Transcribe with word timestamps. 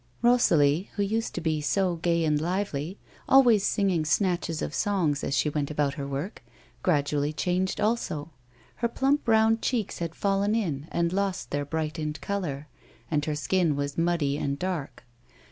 Rosalie 0.23 0.89
who 0.95 1.03
used 1.03 1.35
to 1.35 1.41
be 1.41 1.61
so 1.61 1.97
gay 1.97 2.25
and 2.25 2.41
lively, 2.41 2.97
always 3.29 3.63
singing 3.63 4.03
snatches 4.03 4.63
of 4.63 4.73
songs 4.73 5.23
as 5.23 5.37
she 5.37 5.47
went 5.47 5.69
about 5.69 5.93
her 5.93 6.07
work, 6.07 6.41
had 6.43 6.81
gradually 6.81 7.31
changed 7.31 7.79
also. 7.79 8.31
Her 8.77 8.89
pkimp 8.89 9.19
round 9.27 9.61
cheeks 9.61 9.99
had 9.99 10.15
fallen 10.15 10.55
in 10.55 10.87
and 10.91 11.13
lost 11.13 11.51
their 11.51 11.65
brightened 11.65 12.19
colour, 12.19 12.67
and 13.11 13.23
her 13.25 13.35
skin 13.35 13.75
was 13.75 13.95
muddy 13.95 14.39
and 14.39 14.57
dark. 14.57 15.03